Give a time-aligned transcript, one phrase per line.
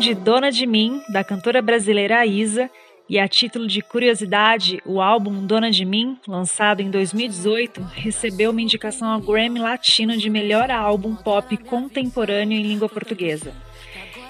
[0.00, 2.70] de Dona de Mim, da cantora brasileira Isa,
[3.06, 8.62] e a título de curiosidade, o álbum Dona de Mim, lançado em 2018, recebeu uma
[8.62, 13.52] indicação ao Grammy Latino de melhor álbum pop contemporâneo em língua portuguesa.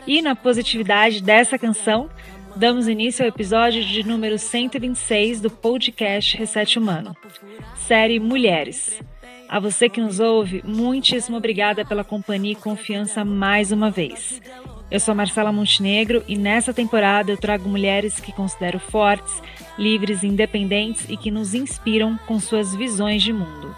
[0.09, 2.11] E na positividade dessa canção,
[2.57, 7.15] damos início ao episódio de número 126 do podcast Reset Humano,
[7.77, 9.01] série Mulheres.
[9.49, 14.41] A você que nos ouve, muitíssimo obrigada pela companhia e confiança mais uma vez.
[14.91, 19.41] Eu sou Marcela Montenegro e nessa temporada eu trago mulheres que considero fortes,
[19.79, 23.75] livres, independentes e que nos inspiram com suas visões de mundo.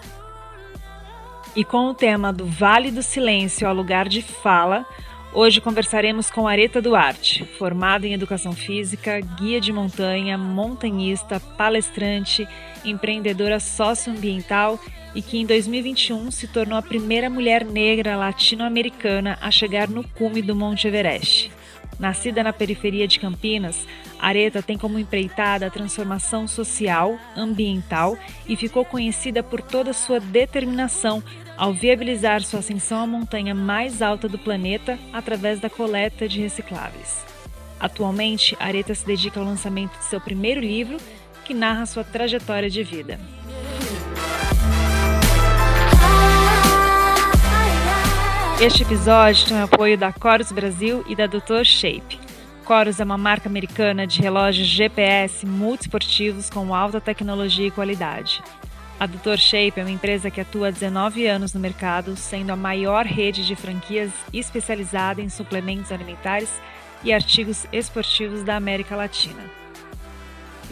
[1.55, 4.87] E com o tema do Vale do Silêncio ao lugar de fala,
[5.35, 12.47] Hoje conversaremos com Areta Duarte, formada em Educação Física, guia de montanha, montanhista, palestrante,
[12.85, 14.79] empreendedora socioambiental
[15.15, 20.43] e que em 2021 se tornou a primeira mulher negra latino-americana a chegar no cume
[20.43, 21.51] do Monte Everest.
[21.99, 23.87] Nascida na periferia de Campinas,
[24.19, 28.17] Areta tem como empreitada a transformação social, ambiental
[28.49, 31.23] e ficou conhecida por toda sua determinação
[31.57, 37.25] ao viabilizar sua ascensão à montanha mais alta do planeta através da coleta de recicláveis.
[37.79, 40.99] Atualmente, Areta se dedica ao lançamento de seu primeiro livro,
[41.45, 43.19] que narra sua trajetória de vida.
[48.65, 51.65] Este episódio tem o apoio da Chorus Brasil e da Dr.
[51.65, 52.21] Shape.
[52.65, 58.41] Chorus é uma marca americana de relógios GPS multiesportivos com alta tecnologia e qualidade.
[59.01, 59.37] A Dr.
[59.37, 63.45] Shape é uma empresa que atua há 19 anos no mercado, sendo a maior rede
[63.45, 66.53] de franquias especializada em suplementos alimentares
[67.03, 69.62] e artigos esportivos da América Latina.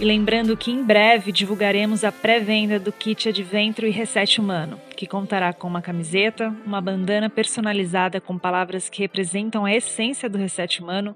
[0.00, 5.06] E lembrando que em breve divulgaremos a pré-venda do kit Adventro e Reset Humano, que
[5.06, 10.82] contará com uma camiseta, uma bandana personalizada com palavras que representam a essência do Reset
[10.82, 11.14] Humano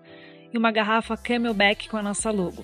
[0.53, 2.62] e uma garrafa Camelback com a nossa logo.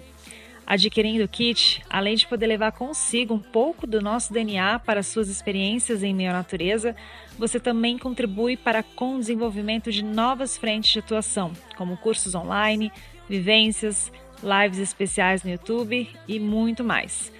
[0.66, 5.30] Adquirindo o kit, além de poder levar consigo um pouco do nosso DNA para suas
[5.30, 6.94] experiências em meio à natureza,
[7.38, 12.92] você também contribui para com o desenvolvimento de novas frentes de atuação, como cursos online,
[13.26, 17.30] vivências, lives especiais no YouTube e muito mais.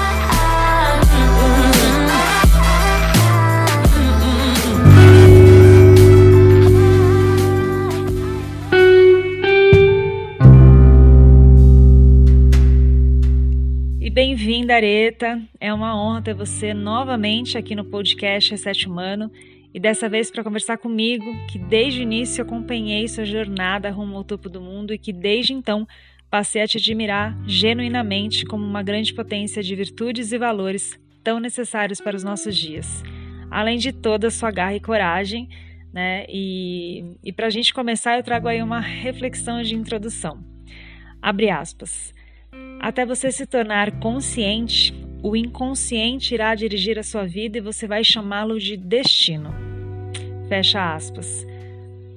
[14.17, 15.39] bem-vinda, Areta.
[15.59, 19.31] É uma honra ter você novamente aqui no podcast Reset Humano
[19.72, 24.23] e dessa vez para conversar comigo, que desde o início acompanhei sua jornada rumo ao
[24.23, 25.88] topo do mundo e que desde então
[26.31, 32.01] passei a te admirar genuinamente como uma grande potência de virtudes e valores tão necessários
[32.01, 33.03] para os nossos dias.
[33.51, 35.47] Além de toda a sua garra e coragem,
[35.94, 36.25] né?
[36.28, 40.44] E, e para a gente começar, eu trago aí uma reflexão de introdução.
[41.22, 42.16] Abre aspas.
[42.80, 44.94] Até você se tornar consciente,
[45.24, 49.54] o inconsciente irá dirigir a sua vida e você vai chamá-lo de destino.
[50.48, 51.46] Fecha aspas.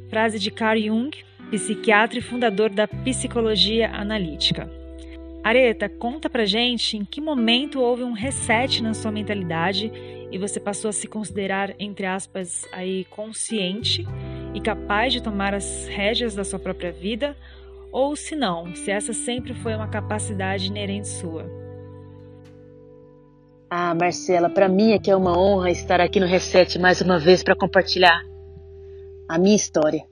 [0.09, 1.11] Frase de Carl Jung,
[1.51, 4.71] psiquiatra e fundador da psicologia analítica.
[5.43, 9.91] Areta, conta pra gente em que momento houve um reset na sua mentalidade
[10.31, 14.07] e você passou a se considerar, entre aspas, aí consciente
[14.55, 17.35] e capaz de tomar as rédeas da sua própria vida,
[17.93, 21.45] ou se não, se essa sempre foi uma capacidade inerente sua.
[23.69, 27.19] Ah, Marcela, para mim é que é uma honra estar aqui no Reset mais uma
[27.19, 28.21] vez para compartilhar
[29.29, 30.05] a minha história.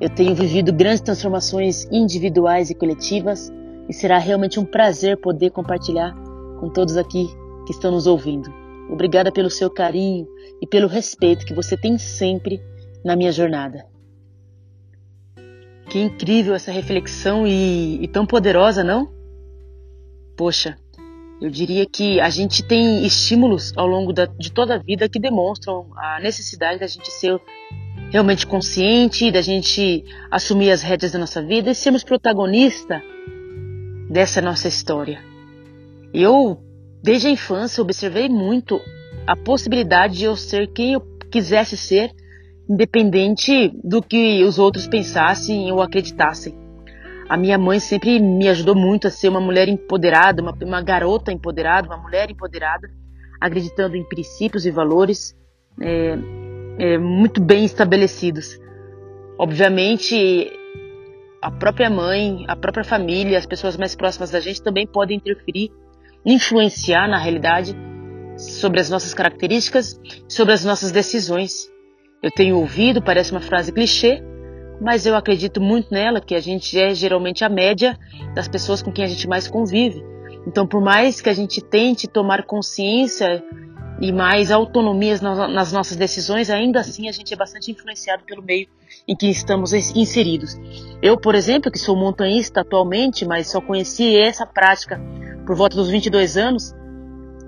[0.00, 3.52] Eu tenho vivido grandes transformações individuais e coletivas
[3.88, 6.14] e será realmente um prazer poder compartilhar
[6.60, 7.26] com todos aqui
[7.66, 8.48] que estão nos ouvindo.
[8.88, 10.28] Obrigada pelo seu carinho
[10.60, 12.60] e pelo respeito que você tem sempre
[13.04, 13.93] na minha jornada.
[15.88, 19.12] Que incrível essa reflexão e, e tão poderosa, não?
[20.36, 20.76] Poxa,
[21.40, 25.20] eu diria que a gente tem estímulos ao longo da, de toda a vida que
[25.20, 27.40] demonstram a necessidade da gente ser
[28.10, 33.02] realmente consciente, da gente assumir as rédeas da nossa vida e sermos protagonista
[34.08, 35.20] dessa nossa história.
[36.12, 36.58] Eu,
[37.02, 38.80] desde a infância, observei muito
[39.26, 42.12] a possibilidade de eu ser quem eu quisesse ser,
[42.68, 46.56] independente do que os outros pensassem ou acreditassem.
[47.28, 51.32] A minha mãe sempre me ajudou muito a ser uma mulher empoderada, uma, uma garota
[51.32, 52.88] empoderada, uma mulher empoderada,
[53.40, 55.34] acreditando em princípios e valores
[55.80, 56.18] é,
[56.78, 58.58] é, muito bem estabelecidos.
[59.38, 60.52] Obviamente,
[61.42, 65.72] a própria mãe, a própria família, as pessoas mais próximas da gente também podem interferir,
[66.24, 67.76] influenciar na realidade
[68.36, 71.73] sobre as nossas características, sobre as nossas decisões.
[72.22, 74.22] Eu tenho ouvido, parece uma frase clichê,
[74.80, 77.98] mas eu acredito muito nela, que a gente é geralmente a média
[78.34, 80.02] das pessoas com quem a gente mais convive.
[80.46, 83.42] Então, por mais que a gente tente tomar consciência
[84.00, 88.66] e mais autonomias nas nossas decisões, ainda assim a gente é bastante influenciado pelo meio
[89.06, 90.56] em que estamos inseridos.
[91.00, 95.00] Eu, por exemplo, que sou montanhista atualmente, mas só conheci essa prática
[95.46, 96.74] por volta dos 22 anos,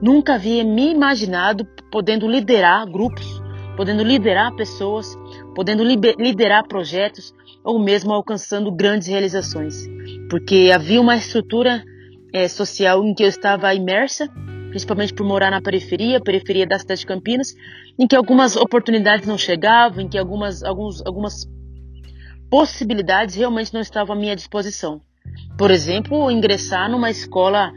[0.00, 3.42] nunca havia me imaginado podendo liderar grupos,
[3.76, 5.16] podendo liderar pessoas,
[5.54, 9.86] podendo liderar projetos ou mesmo alcançando grandes realizações,
[10.30, 11.84] porque havia uma estrutura
[12.32, 14.28] é, social em que eu estava imersa,
[14.70, 17.54] principalmente por morar na periferia, periferia da cidade de Campinas,
[17.98, 21.46] em que algumas oportunidades não chegavam, em que algumas, alguns, algumas
[22.50, 25.00] possibilidades realmente não estavam à minha disposição.
[25.58, 27.72] Por exemplo, ingressar numa escola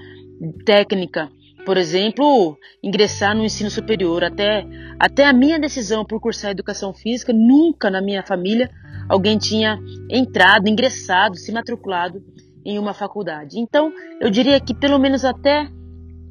[0.65, 1.29] técnica,
[1.65, 4.23] por exemplo, ingressar no ensino superior.
[4.23, 4.65] Até,
[4.99, 8.69] até a minha decisão por cursar educação física, nunca na minha família
[9.07, 9.79] alguém tinha
[10.09, 12.23] entrado, ingressado, se matriculado
[12.65, 13.59] em uma faculdade.
[13.59, 13.91] Então,
[14.21, 15.67] eu diria que pelo menos até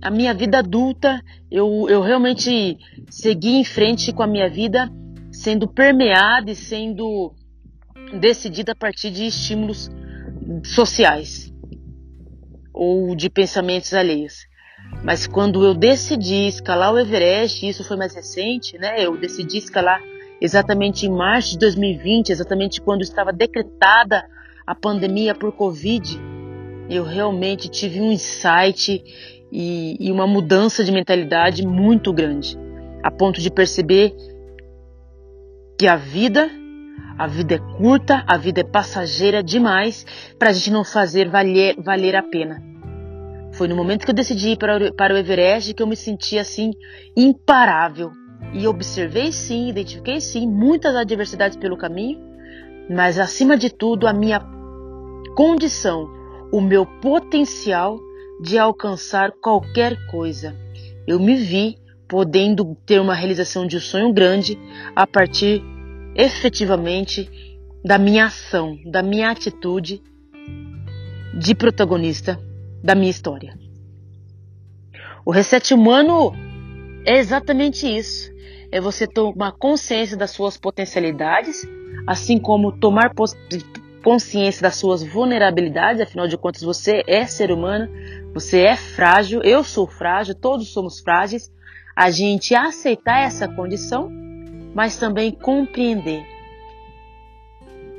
[0.01, 1.21] a minha vida adulta,
[1.51, 2.79] eu, eu realmente
[3.11, 4.89] segui em frente com a minha vida,
[5.33, 7.33] sendo permeada e sendo
[8.21, 9.91] decidida a partir de estímulos
[10.65, 11.53] sociais
[12.73, 14.47] ou de pensamentos alheios.
[15.03, 19.05] Mas quando eu decidi escalar o Everest, isso foi mais recente, né?
[19.05, 20.03] Eu decidi escalar
[20.41, 24.25] exatamente em março de 2020, exatamente quando estava decretada
[24.67, 26.19] a pandemia por Covid.
[26.91, 29.03] Eu realmente tive um insight
[29.53, 32.59] e, e uma mudança de mentalidade muito grande,
[33.03, 34.15] a ponto de perceber
[35.79, 36.51] que a vida
[37.19, 40.07] a vida é curta, a vida é passageira demais
[40.39, 42.63] para a gente não fazer valer, valer a pena.
[43.59, 46.39] Foi no momento que eu decidi ir para, para o Everest que eu me senti
[46.39, 46.71] assim
[47.17, 48.13] imparável.
[48.55, 52.21] E observei sim, identifiquei sim muitas adversidades pelo caminho,
[52.89, 54.41] mas acima de tudo a minha
[55.35, 56.09] condição,
[56.53, 57.99] o meu potencial
[58.41, 60.55] de alcançar qualquer coisa.
[61.05, 64.57] Eu me vi podendo ter uma realização de um sonho grande
[64.95, 65.65] a partir
[66.15, 67.29] efetivamente
[67.85, 70.01] da minha ação, da minha atitude
[71.35, 72.39] de protagonista
[72.83, 73.59] da minha história.
[75.25, 76.33] O reset humano
[77.05, 78.31] é exatamente isso.
[78.71, 81.67] É você tomar consciência das suas potencialidades,
[82.07, 83.13] assim como tomar
[84.03, 87.89] consciência das suas vulnerabilidades, afinal de contas você é ser humano,
[88.33, 91.51] você é frágil, eu sou frágil, todos somos frágeis.
[91.97, 94.11] A gente aceitar essa condição,
[94.75, 96.38] mas também compreender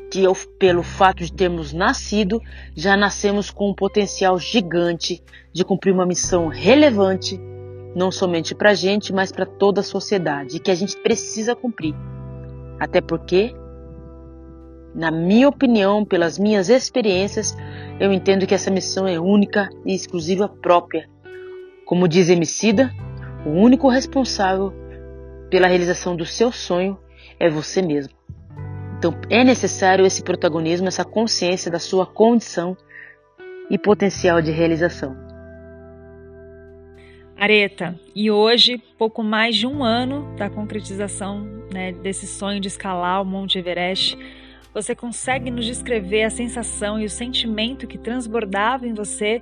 [0.10, 2.42] que eu, pelo fato de termos nascido,
[2.76, 5.24] já nascemos com um potencial gigante
[5.54, 7.40] de cumprir uma missão relevante,
[7.96, 11.94] não somente para a gente, mas para toda a sociedade, que a gente precisa cumprir.
[12.80, 13.54] Até porque,
[14.96, 17.56] na minha opinião, pelas minhas experiências,
[18.00, 21.10] eu entendo que essa missão é única e exclusiva própria.
[21.86, 22.92] Como diz Emicida,
[23.46, 24.74] o único responsável
[25.50, 26.98] pela realização do seu sonho
[27.40, 28.19] é você mesmo.
[29.00, 32.76] Então é necessário esse protagonismo, essa consciência da sua condição
[33.70, 35.16] e potencial de realização.
[37.38, 41.40] Areta, e hoje, pouco mais de um ano da concretização
[41.74, 44.18] né, desse sonho de escalar o Monte Everest,
[44.74, 49.42] você consegue nos descrever a sensação e o sentimento que transbordava em você?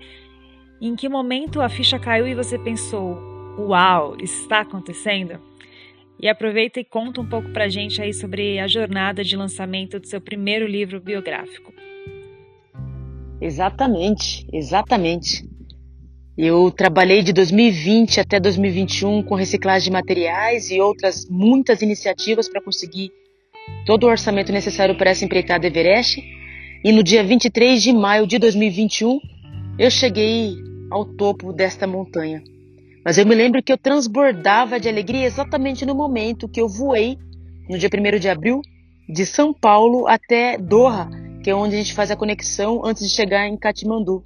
[0.79, 3.17] Em que momento a ficha caiu e você pensou:
[3.57, 5.41] Uau, está acontecendo?
[6.19, 10.07] E aproveita e conta um pouco pra gente aí sobre a jornada de lançamento do
[10.07, 11.71] seu primeiro livro biográfico.
[13.39, 15.47] Exatamente, exatamente.
[16.35, 22.61] Eu trabalhei de 2020 até 2021 com reciclagem de materiais e outras muitas iniciativas para
[22.61, 23.11] conseguir
[23.85, 26.21] todo o orçamento necessário para essa empreitada Everest.
[26.83, 29.19] E no dia 23 de maio de 2021,
[29.79, 30.55] eu cheguei
[30.91, 32.43] ao topo desta montanha.
[33.07, 37.17] Mas eu me lembro que eu transbordava de alegria exatamente no momento que eu voei,
[37.69, 38.61] no dia 1 de abril,
[39.07, 41.09] de São Paulo até Doha,
[41.41, 44.25] que é onde a gente faz a conexão antes de chegar em Katmandu.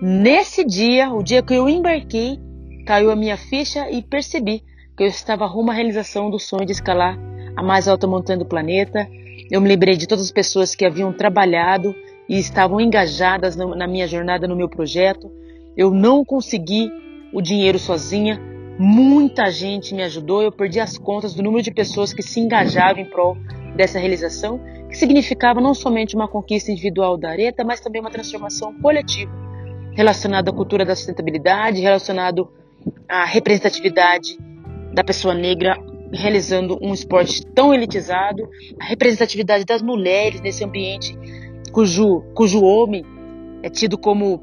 [0.00, 2.38] Nesse dia, o dia que eu embarquei,
[2.86, 4.62] caiu a minha ficha e percebi
[4.96, 7.18] que eu estava rumo à realização do sonho de escalar
[7.56, 9.08] a mais alta montanha do planeta.
[9.50, 11.92] Eu me lembrei de todas as pessoas que haviam trabalhado,
[12.28, 15.28] e estavam engajadas na minha jornada, no meu projeto.
[15.76, 16.92] Eu não consegui
[17.32, 18.40] o dinheiro sozinha,
[18.78, 23.02] muita gente me ajudou, eu perdi as contas do número de pessoas que se engajavam
[23.02, 23.36] em prol
[23.76, 28.72] dessa realização, que significava não somente uma conquista individual da Areta, mas também uma transformação
[28.80, 29.30] coletiva,
[29.92, 32.50] relacionada à cultura da sustentabilidade, relacionado
[33.08, 34.38] à representatividade
[34.94, 35.76] da pessoa negra
[36.12, 38.48] realizando um esporte tão elitizado,
[38.80, 41.16] a representatividade das mulheres nesse ambiente
[41.72, 43.04] cujo, cujo homem
[43.62, 44.42] é tido como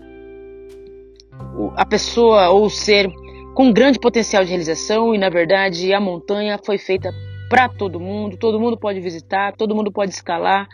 [1.75, 3.09] a pessoa ou o ser
[3.53, 7.13] com grande potencial de realização e na verdade a montanha foi feita
[7.49, 10.67] para todo mundo, todo mundo pode visitar, todo mundo pode escalar,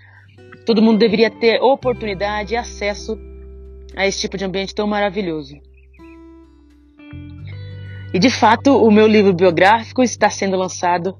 [0.65, 3.17] todo mundo deveria ter oportunidade e acesso
[3.95, 5.55] a esse tipo de ambiente tão maravilhoso.
[8.13, 11.17] E de fato, o meu livro biográfico está sendo lançado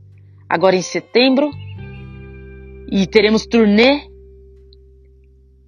[0.49, 1.49] agora em setembro
[2.91, 4.10] e teremos turnê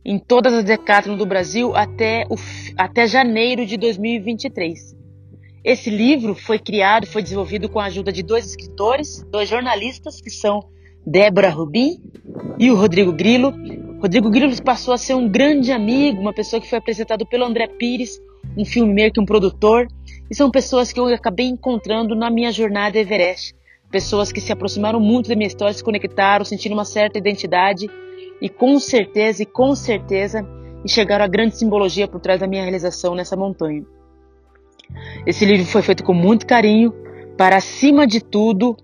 [0.05, 2.35] em todas as decátonas do Brasil até, o,
[2.77, 4.95] até janeiro de 2023.
[5.63, 10.29] Esse livro foi criado, foi desenvolvido com a ajuda de dois escritores, dois jornalistas, que
[10.29, 10.61] são
[11.05, 12.01] Débora Rubin
[12.59, 13.53] e o Rodrigo Grilo.
[14.01, 17.67] Rodrigo Grilo passou a ser um grande amigo, uma pessoa que foi apresentado pelo André
[17.67, 18.19] Pires,
[18.57, 19.87] um filmmaker, um produtor,
[20.29, 23.55] e são pessoas que eu acabei encontrando na minha jornada Everest.
[23.89, 27.89] Pessoas que se aproximaram muito da minha história, se conectaram, sentindo uma certa identidade
[28.43, 30.45] e com certeza e com certeza
[30.83, 33.85] enxergaram a grande simbologia por trás da minha realização nessa montanha.
[35.25, 36.93] Esse livro foi feito com muito carinho
[37.37, 38.75] para, acima de tudo,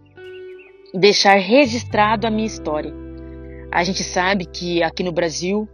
[0.94, 2.94] deixar registrado a minha história.
[3.70, 5.68] A gente sabe que aqui no Brasil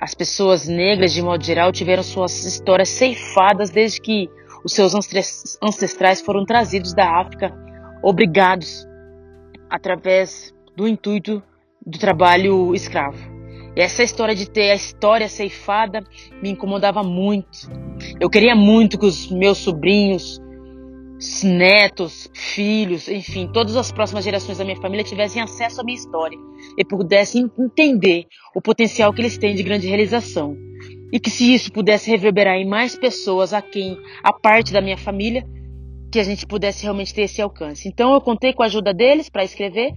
[0.00, 4.28] as pessoas negras, de modo geral, tiveram suas histórias ceifadas desde que
[4.64, 4.94] os seus
[5.62, 7.54] ancestrais foram trazidos da África,
[8.02, 8.84] obrigados
[9.70, 11.40] através do intuito
[11.86, 13.18] do trabalho escravo.
[13.76, 16.02] E essa história de ter a história ceifada
[16.42, 17.70] me incomodava muito.
[18.18, 20.40] Eu queria muito que os meus sobrinhos,
[21.44, 26.38] netos, filhos, enfim, todas as próximas gerações da minha família tivessem acesso à minha história
[26.76, 30.56] e pudessem entender o potencial que eles têm de grande realização.
[31.12, 34.96] E que se isso pudesse reverberar em mais pessoas a quem, a parte da minha
[34.96, 35.46] família,
[36.10, 37.88] que a gente pudesse realmente ter esse alcance.
[37.88, 39.92] Então eu contei com a ajuda deles para escrever.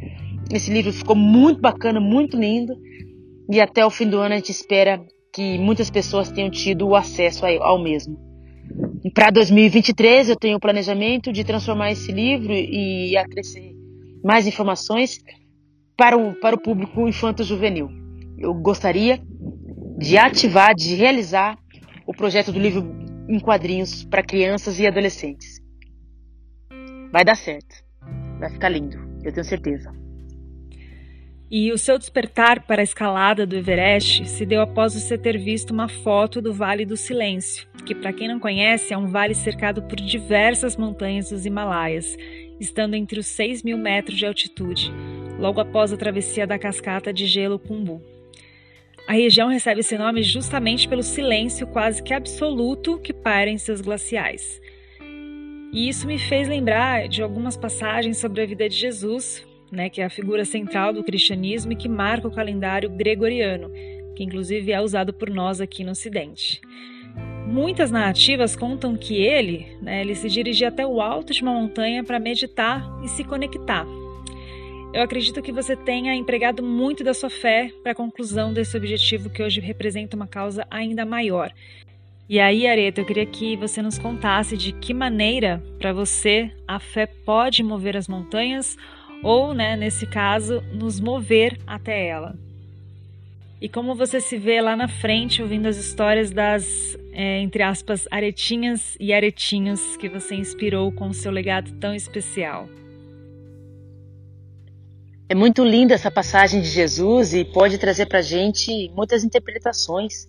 [0.52, 2.76] Esse livro ficou muito bacana, muito lindo.
[3.52, 5.02] E até o fim do ano a gente espera
[5.34, 8.18] que muitas pessoas tenham tido o acesso ao mesmo.
[9.14, 13.74] Para 2023 eu tenho o planejamento de transformar esse livro e acrescer
[14.24, 15.20] mais informações
[15.96, 17.90] para o, para o público infanto-juvenil.
[18.38, 19.22] Eu gostaria
[19.98, 21.58] de ativar, de realizar
[22.08, 22.96] o projeto do livro
[23.28, 25.60] em quadrinhos para crianças e adolescentes.
[27.12, 27.84] Vai dar certo.
[28.40, 29.99] Vai ficar lindo, eu tenho certeza.
[31.52, 35.72] E o seu despertar para a escalada do Everest se deu após você ter visto
[35.72, 39.82] uma foto do Vale do Silêncio, que, para quem não conhece, é um vale cercado
[39.82, 42.16] por diversas montanhas dos Himalaias,
[42.60, 44.94] estando entre os 6 mil metros de altitude,
[45.40, 48.00] logo após a travessia da cascata de gelo Kumbu.
[49.08, 53.82] A região recebe esse nome justamente pelo silêncio quase que absoluto que paira em seus
[53.82, 54.62] glaciais.
[55.74, 60.02] E isso me fez lembrar de algumas passagens sobre a vida de Jesus, né, que
[60.02, 63.72] é a figura central do cristianismo e que marca o calendário gregoriano,
[64.16, 66.62] que inclusive é usado por nós aqui no Ocidente.
[67.48, 72.04] Muitas narrativas contam que ele, né, ele se dirigia até o alto de uma montanha
[72.04, 73.86] para meditar e se conectar.
[74.94, 79.30] Eu acredito que você tenha empregado muito da sua fé para a conclusão desse objetivo
[79.30, 81.52] que hoje representa uma causa ainda maior.
[82.28, 86.80] E aí, Areta, eu queria que você nos contasse de que maneira, para você, a
[86.80, 88.78] fé pode mover as montanhas
[89.24, 92.36] ou, né, nesse caso, nos mover até ela.
[93.62, 98.08] E como você se vê lá na frente ouvindo as histórias das, é, entre aspas,
[98.10, 102.70] aretinhas e aretinhos que você inspirou com o seu legado tão especial?
[105.28, 110.28] É muito linda essa passagem de Jesus e pode trazer para gente muitas interpretações.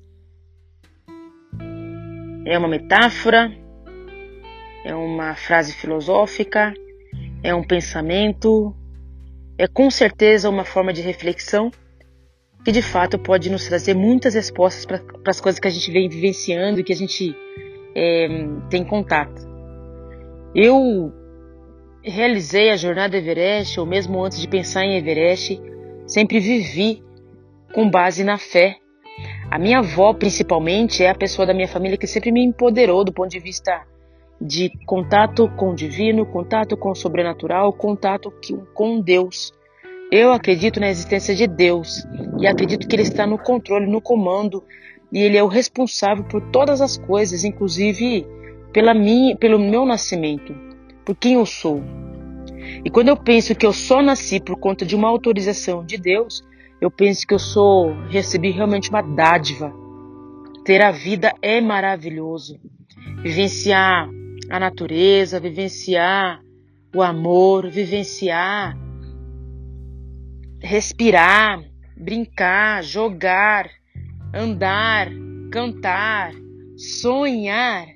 [2.45, 3.51] É uma metáfora,
[4.85, 6.75] é uma frase filosófica,
[7.43, 8.75] é um pensamento,
[9.61, 11.71] é com certeza uma forma de reflexão
[12.65, 16.09] que de fato pode nos trazer muitas respostas para as coisas que a gente vem
[16.09, 17.37] vivenciando e que a gente
[17.95, 18.27] é,
[18.71, 19.47] tem contato.
[20.55, 21.13] Eu
[22.03, 25.61] realizei a jornada Everest, ou mesmo antes de pensar em Everest,
[26.07, 27.03] sempre vivi
[27.75, 28.79] com base na fé.
[29.51, 33.13] A minha avó, principalmente, é a pessoa da minha família que sempre me empoderou do
[33.13, 33.87] ponto de vista
[34.41, 38.33] de contato com o divino, contato com o sobrenatural, contato
[38.73, 39.53] com Deus.
[40.11, 42.07] Eu acredito na existência de Deus
[42.41, 44.65] e acredito que Ele está no controle, no comando
[45.13, 48.27] e Ele é o responsável por todas as coisas, inclusive
[48.73, 50.55] pela minha, pelo meu nascimento,
[51.05, 51.83] por quem eu sou.
[52.85, 56.43] E quando eu penso que eu só nasci por conta de uma autorização de Deus,
[56.81, 59.73] eu penso que eu sou recebi realmente uma dádiva.
[60.65, 62.59] Ter a vida é maravilhoso.
[63.23, 64.09] Vivenciar
[64.51, 66.41] a natureza, vivenciar
[66.95, 68.77] o amor, vivenciar
[70.63, 71.63] respirar,
[71.97, 73.69] brincar, jogar,
[74.35, 75.09] andar,
[75.51, 76.33] cantar,
[76.77, 77.87] sonhar.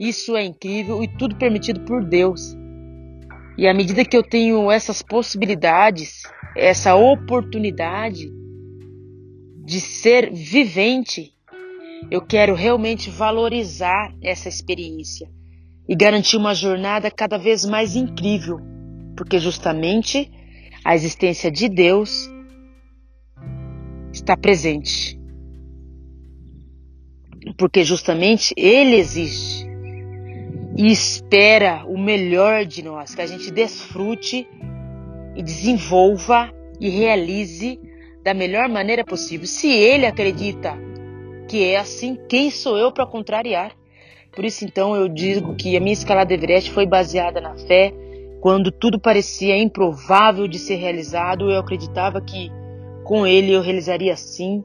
[0.00, 2.56] Isso é incrível e tudo permitido por Deus.
[3.56, 6.22] E à medida que eu tenho essas possibilidades,
[6.56, 8.32] essa oportunidade
[9.64, 11.32] de ser vivente,
[12.10, 15.30] eu quero realmente valorizar essa experiência
[15.88, 18.60] e garantir uma jornada cada vez mais incrível,
[19.16, 20.30] porque justamente
[20.84, 22.30] a existência de Deus
[24.12, 25.18] está presente.
[27.56, 29.66] Porque justamente Ele existe
[30.76, 34.48] e espera o melhor de nós, que a gente desfrute
[35.36, 37.78] e desenvolva e realize
[38.22, 39.46] da melhor maneira possível.
[39.46, 40.76] Se Ele acredita
[41.48, 43.72] que é assim, quem sou eu para contrariar?
[44.34, 47.92] Por isso, então, eu digo que a minha escalada Everest foi baseada na fé,
[48.40, 52.50] quando tudo parecia improvável de ser realizado, eu acreditava que
[53.04, 54.64] com ele eu realizaria sim.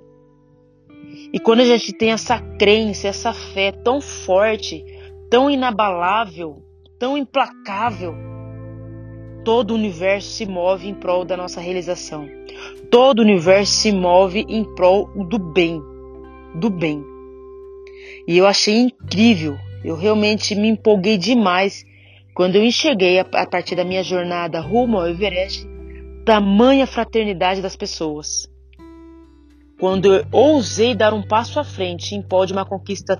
[1.33, 4.83] E quando a gente tem essa crença, essa fé tão forte,
[5.29, 6.63] tão inabalável,
[6.97, 8.15] tão implacável,
[9.43, 12.27] todo o universo se move em prol da nossa realização.
[12.89, 15.81] Todo o universo se move em prol do bem,
[16.55, 17.16] do bem.
[18.27, 21.85] E eu achei incrível, eu realmente me empolguei demais
[22.37, 25.65] quando eu enxerguei, a partir da minha jornada rumo ao Everest,
[26.23, 28.47] tamanha fraternidade das pessoas.
[29.79, 33.19] Quando eu ousei dar um passo à frente em prol de uma conquista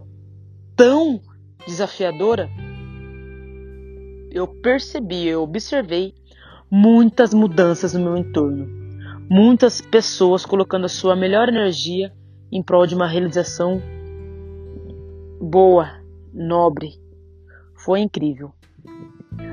[0.76, 1.20] tão
[1.66, 2.48] desafiadora,
[4.30, 6.14] eu percebi, eu observei
[6.70, 8.68] muitas mudanças no meu entorno.
[9.28, 12.14] Muitas pessoas colocando a sua melhor energia
[12.52, 13.82] em prol de uma realização
[15.40, 16.02] boa,
[16.34, 17.00] nobre.
[17.76, 18.52] Foi incrível.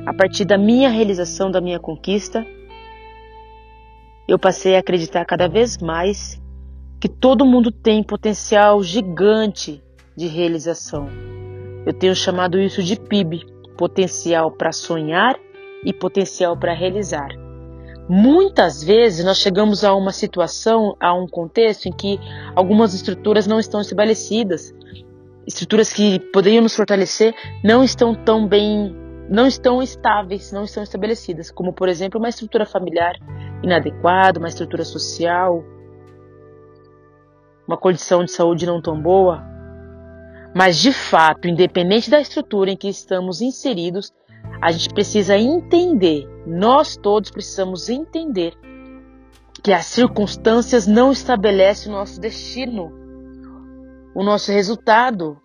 [0.07, 2.45] A partir da minha realização, da minha conquista,
[4.27, 6.41] eu passei a acreditar cada vez mais
[7.01, 9.83] que todo mundo tem potencial gigante
[10.17, 11.07] de realização.
[11.87, 13.45] Eu tenho chamado isso de PIB
[13.77, 15.39] potencial para sonhar
[15.85, 17.29] e potencial para realizar.
[18.09, 22.19] Muitas vezes nós chegamos a uma situação, a um contexto em que
[22.55, 24.75] algumas estruturas não estão estabelecidas,
[25.47, 28.95] estruturas que poderiam nos fortalecer não estão tão bem
[29.29, 33.15] não estão estáveis, não estão estabelecidas, como por exemplo uma estrutura familiar
[33.63, 35.65] inadequada, uma estrutura social,
[37.67, 39.43] uma condição de saúde não tão boa.
[40.55, 44.13] Mas de fato, independente da estrutura em que estamos inseridos,
[44.61, 48.55] a gente precisa entender, nós todos precisamos entender
[49.63, 52.93] que as circunstâncias não estabelecem o nosso destino,
[54.15, 55.37] o nosso resultado,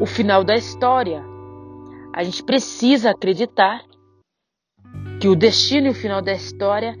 [0.00, 1.22] o final da história.
[2.14, 3.82] A gente precisa acreditar
[5.20, 6.96] que o destino e o final da história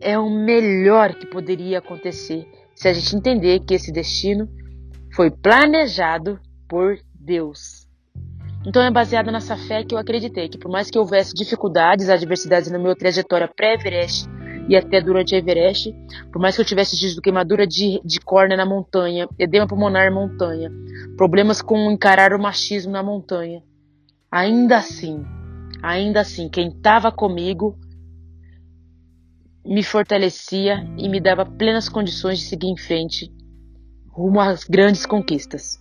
[0.00, 4.48] é o melhor que poderia acontecer se a gente entender que esse destino
[5.14, 7.86] foi planejado por Deus.
[8.66, 12.70] Então é baseado nessa fé que eu acreditei que por mais que houvesse dificuldades, adversidades
[12.70, 14.28] na minha trajetória pré-Everest
[14.68, 15.94] e até durante a Everest,
[16.32, 20.20] por mais que eu tivesse tido queimadura de, de córnea na montanha, edema pulmonar na
[20.20, 20.70] montanha,
[21.16, 23.62] problemas com encarar o machismo na montanha,
[24.30, 25.24] Ainda assim,
[25.82, 27.78] ainda assim, quem estava comigo
[29.64, 33.32] me fortalecia e me dava plenas condições de seguir em frente
[34.06, 35.78] rumo às grandes conquistas.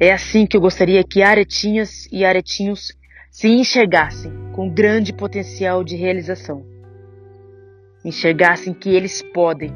[0.00, 2.90] É assim que eu gostaria que aretinhas e aretinhos
[3.30, 6.66] se enxergassem com grande potencial de realização.
[8.04, 9.72] Enxergassem que eles podem,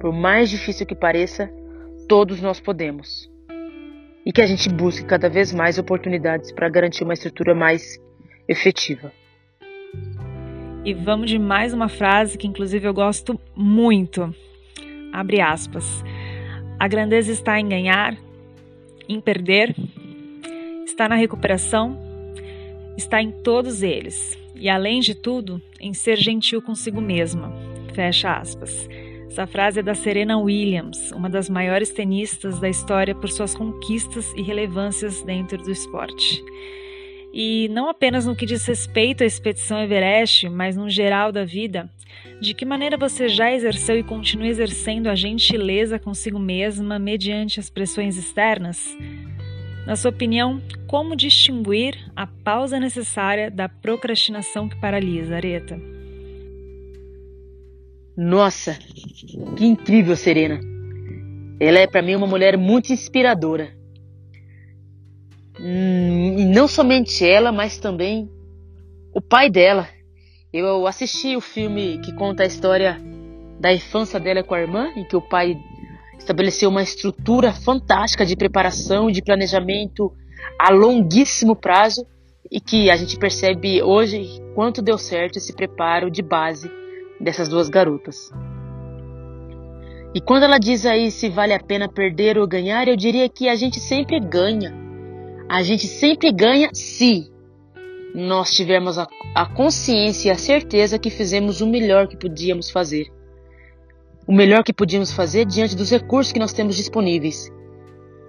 [0.00, 1.52] por mais difícil que pareça,
[2.08, 3.30] todos nós podemos
[4.24, 8.00] e que a gente busque cada vez mais oportunidades para garantir uma estrutura mais
[8.48, 9.12] efetiva.
[10.84, 14.34] E vamos de mais uma frase que inclusive eu gosto muito.
[15.12, 16.02] Abre aspas.
[16.78, 18.16] A grandeza está em ganhar,
[19.08, 19.74] em perder,
[20.86, 22.11] está na recuperação,
[22.96, 24.38] está em todos eles.
[24.54, 27.52] E além de tudo, em ser gentil consigo mesma.
[27.94, 28.88] Fecha aspas.
[29.28, 34.30] Essa frase é da Serena Williams, uma das maiores tenistas da história por suas conquistas
[34.36, 36.44] e relevâncias dentro do esporte.
[37.32, 41.88] E não apenas no que diz respeito à expedição Everest, mas no geral da vida,
[42.42, 47.70] de que maneira você já exerceu e continua exercendo a gentileza consigo mesma mediante as
[47.70, 48.94] pressões externas?
[49.86, 55.80] Na sua opinião, como distinguir a pausa necessária da procrastinação que paralisa, Areta?
[58.16, 58.78] Nossa,
[59.56, 60.60] que incrível, Serena.
[61.58, 63.70] Ela é para mim uma mulher muito inspiradora.
[65.58, 68.30] Hum, e não somente ela, mas também
[69.12, 69.88] o pai dela.
[70.52, 73.00] Eu assisti o filme que conta a história
[73.58, 75.56] da infância dela com a irmã, em que o pai
[76.22, 80.12] estabeleceu uma estrutura fantástica de preparação e de planejamento
[80.58, 82.06] a longuíssimo prazo
[82.50, 86.70] e que a gente percebe hoje quanto deu certo esse preparo de base
[87.20, 88.30] dessas duas garotas.
[90.14, 93.48] E quando ela diz aí se vale a pena perder ou ganhar, eu diria que
[93.48, 94.74] a gente sempre ganha.
[95.48, 97.30] A gente sempre ganha se
[98.14, 103.06] nós tivermos a, a consciência e a certeza que fizemos o melhor que podíamos fazer.
[104.32, 107.52] O melhor que podíamos fazer diante dos recursos que nós temos disponíveis.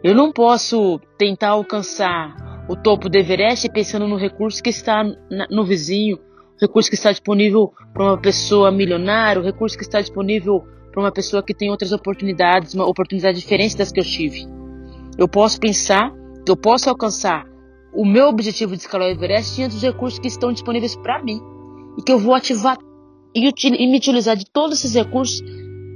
[0.04, 2.36] Eu não posso tentar alcançar
[2.68, 5.02] o topo do Everest pensando no recurso que está
[5.50, 10.02] no vizinho, o recurso que está disponível para uma pessoa milionária, o recurso que está
[10.02, 14.46] disponível para uma pessoa que tem outras oportunidades, uma oportunidade diferente das que eu tive.
[15.18, 16.14] Eu posso pensar
[16.46, 17.46] que eu posso alcançar
[17.94, 21.40] o meu objetivo de escalar o Everest diante dos recursos que estão disponíveis para mim
[21.98, 22.78] e que eu vou ativar
[23.34, 25.42] e, me utilizar de todos esses recursos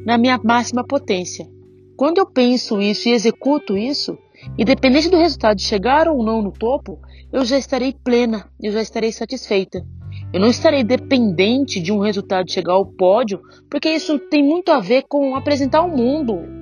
[0.05, 1.47] na minha máxima potência.
[1.95, 4.17] Quando eu penso isso e executo isso,
[4.57, 6.99] independente do resultado chegar ou não no topo,
[7.31, 9.85] eu já estarei plena, eu já estarei satisfeita.
[10.33, 14.79] Eu não estarei dependente de um resultado chegar ao pódio, porque isso tem muito a
[14.79, 16.57] ver com apresentar ao mundo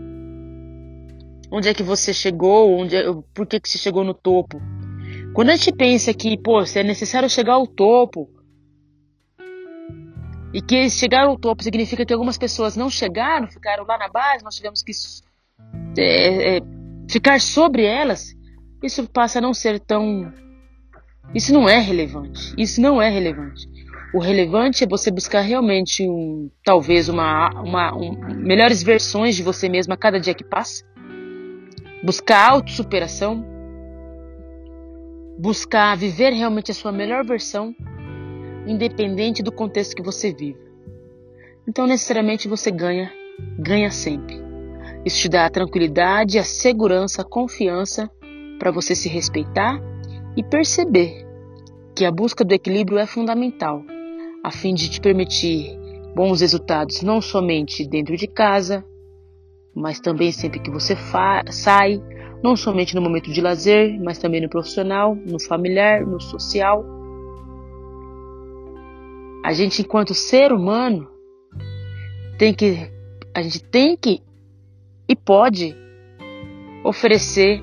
[1.51, 4.61] onde é que você chegou, onde é, por que, que você chegou no topo.
[5.33, 8.29] Quando a gente pensa que, pô, se é necessário chegar ao topo,
[10.55, 14.41] e que chegar ao topo significa que algumas pessoas não chegaram, ficaram lá na base,
[14.41, 14.93] nós tivemos que
[15.97, 16.61] é, é,
[17.11, 18.33] ficar sobre elas,
[18.81, 20.31] isso passa a não ser tão.
[21.33, 22.53] Isso não é relevante.
[22.57, 23.67] Isso não é relevante.
[24.13, 29.67] O relevante é você buscar realmente um, talvez uma, uma um, melhores versões de você
[29.67, 30.85] mesmo a cada dia que passa.
[32.01, 33.45] Buscar autossuperação,
[35.37, 37.75] buscar viver realmente a sua melhor versão,
[38.65, 40.59] independente do contexto que você vive.
[41.67, 43.11] Então, necessariamente você ganha,
[43.57, 44.43] ganha sempre.
[45.03, 48.09] Isso te dá a tranquilidade, a segurança, a confiança
[48.59, 49.79] para você se respeitar
[50.35, 51.25] e perceber
[51.95, 53.83] que a busca do equilíbrio é fundamental,
[54.43, 55.77] a fim de te permitir
[56.15, 58.83] bons resultados não somente dentro de casa,
[59.75, 60.95] mas também sempre que você
[61.49, 62.01] sai,
[62.41, 66.85] não somente no momento de lazer, mas também no profissional, no familiar, no social.
[69.45, 71.07] A gente, enquanto ser humano,
[72.35, 72.91] tem que
[73.31, 74.19] a gente tem que
[75.07, 75.75] e pode
[76.83, 77.61] oferecer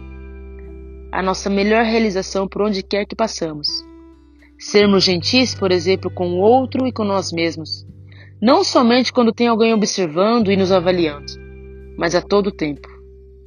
[1.11, 3.67] a nossa melhor realização por onde quer que passamos.
[4.57, 7.85] Sermos gentis, por exemplo, com o outro e com nós mesmos,
[8.41, 11.33] não somente quando tem alguém observando e nos avaliando,
[11.99, 12.87] mas a todo tempo.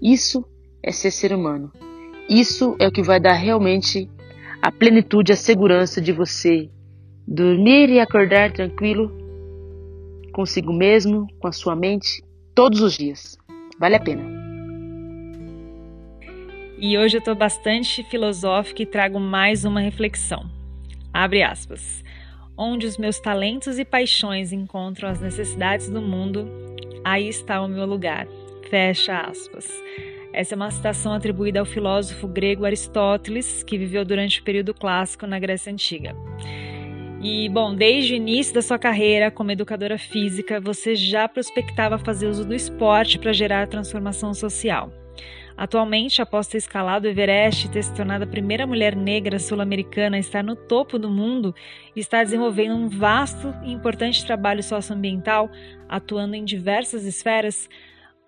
[0.02, 0.44] Isso
[0.84, 1.72] é ser ser humano.
[2.30, 4.10] Isso é o que vai dar realmente
[4.62, 6.70] a plenitude, a segurança de você
[7.28, 9.26] dormir e acordar tranquilo
[10.36, 12.22] consigo mesmo, com a sua mente,
[12.54, 13.38] todos os dias.
[13.80, 14.22] Vale a pena.
[16.78, 20.46] E hoje eu estou bastante filosófica e trago mais uma reflexão.
[21.14, 22.04] Abre aspas.
[22.58, 26.50] Onde os meus talentos e paixões encontram as necessidades do mundo,
[27.02, 28.28] aí está o meu lugar.
[28.70, 29.72] Fecha aspas.
[30.34, 35.26] Essa é uma citação atribuída ao filósofo grego Aristóteles, que viveu durante o período clássico
[35.26, 36.14] na Grécia Antiga.
[37.22, 42.28] E, bom, desde o início da sua carreira como educadora física, você já prospectava fazer
[42.28, 44.92] uso do esporte para gerar transformação social.
[45.58, 50.18] Atualmente, após ter escalado o Everest e ter se tornado a primeira mulher negra sul-americana
[50.18, 51.56] a estar no topo do mundo,
[51.96, 55.50] está desenvolvendo um vasto e importante trabalho socioambiental,
[55.88, 57.70] atuando em diversas esferas,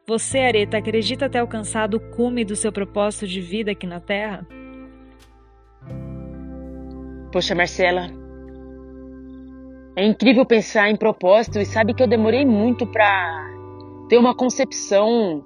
[0.08, 4.48] você, Areta, acredita ter alcançado o cume do seu propósito de vida aqui na Terra?
[7.30, 8.10] Poxa, Marcela,
[9.98, 13.50] é incrível pensar em propósito e sabe que eu demorei muito para
[14.08, 15.44] ter uma concepção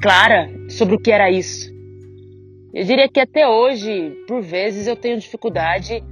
[0.00, 1.70] clara sobre o que era isso.
[2.72, 6.02] Eu diria que até hoje, por vezes, eu tenho dificuldade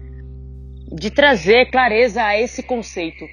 [0.92, 3.25] de trazer clareza a esse conceito.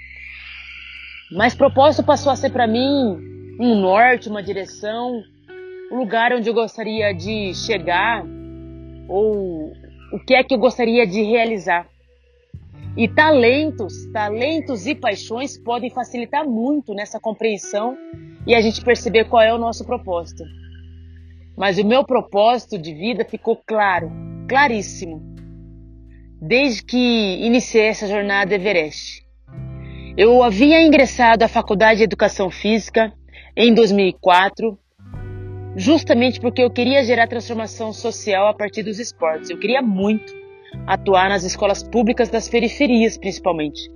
[1.34, 3.20] Mas propósito passou a ser para mim
[3.60, 5.22] um norte, uma direção,
[5.92, 8.24] um lugar onde eu gostaria de chegar
[9.10, 9.74] ou
[10.13, 11.86] o que é que eu gostaria de realizar.
[12.98, 17.96] E talentos, talentos e paixões podem facilitar muito nessa compreensão
[18.48, 20.44] e a gente perceber qual é o nosso propósito.
[21.56, 24.12] Mas o meu propósito de vida ficou claro,
[24.50, 25.22] claríssimo,
[26.42, 29.24] desde que iniciei essa jornada Everest.
[30.18, 33.14] Eu havia ingressado à Faculdade de Educação Física
[33.56, 34.76] em 2004,
[35.76, 39.52] justamente porque eu queria gerar transformação social a partir dos esportes.
[39.52, 40.47] Eu queria muito
[40.86, 43.92] atuar nas escolas públicas das periferias, principalmente,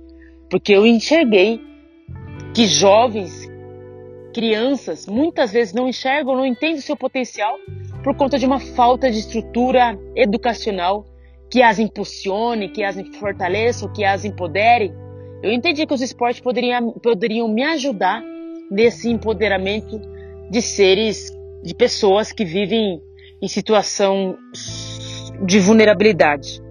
[0.50, 1.60] porque eu enxerguei
[2.54, 3.50] que jovens,
[4.34, 7.56] crianças, muitas vezes não enxergam, não entendem o seu potencial
[8.02, 11.06] por conta de uma falta de estrutura educacional
[11.50, 14.92] que as impulsione, que as fortaleça, que as empodere.
[15.42, 18.22] Eu entendi que os esportes poderiam, poderiam me ajudar
[18.70, 20.00] nesse empoderamento
[20.50, 21.30] de seres,
[21.62, 23.00] de pessoas que vivem
[23.40, 24.36] em situação
[25.44, 26.61] de vulnerabilidade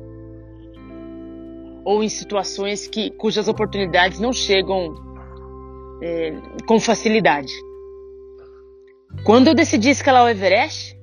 [1.84, 4.96] ou em situações que, cujas oportunidades não chegam
[6.02, 6.34] é,
[6.66, 7.52] com facilidade.
[9.24, 10.98] Quando eu decidi escalar o Everest,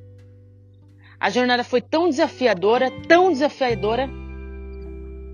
[1.21, 4.09] a jornada foi tão desafiadora, tão desafiadora,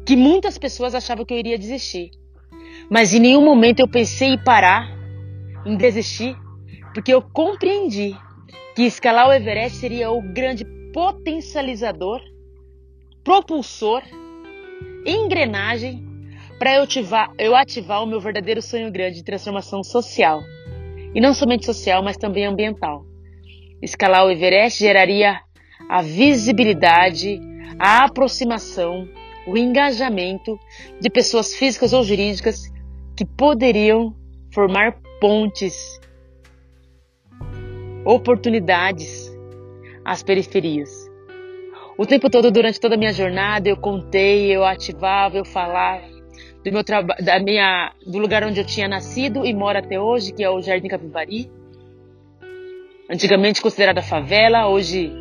[0.07, 2.11] que muitas pessoas achavam que eu iria desistir.
[2.91, 4.89] Mas em nenhum momento eu pensei em parar
[5.65, 6.37] em desistir,
[6.93, 8.17] porque eu compreendi
[8.75, 12.21] que escalar o Everest seria o grande potencializador,
[13.23, 14.03] propulsor,
[15.07, 16.05] engrenagem
[16.59, 20.43] para eu ativar, eu ativar o meu verdadeiro sonho grande de transformação social.
[21.15, 23.05] E não somente social, mas também ambiental.
[23.83, 25.41] Escalar o Everest geraria
[25.89, 27.41] a visibilidade,
[27.79, 29.09] a aproximação,
[29.47, 30.59] o engajamento
[31.01, 32.73] de pessoas físicas ou jurídicas
[33.17, 34.15] que poderiam
[34.53, 36.01] formar pontes,
[38.05, 39.31] oportunidades
[40.05, 41.04] às periferias.
[41.97, 46.03] O tempo todo, durante toda a minha jornada, eu contei, eu ativava, eu falava
[46.65, 50.33] do meu trabalho, da minha, do lugar onde eu tinha nascido e moro até hoje,
[50.33, 51.51] que é o Jardim Capivari.
[53.09, 55.13] Antigamente considerada favela, hoje